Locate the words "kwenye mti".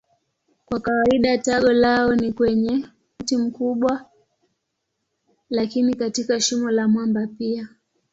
2.33-3.37